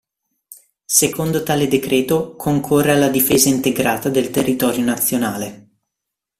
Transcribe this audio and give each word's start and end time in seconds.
Secondo 0.93 1.43
tale 1.43 1.67
decreto 1.67 2.35
"concorre 2.35 2.91
alla 2.93 3.09
difesa 3.09 3.49
integrata 3.49 4.09
del 4.09 4.31
territorio 4.31 4.83
nazionale. 4.83 5.69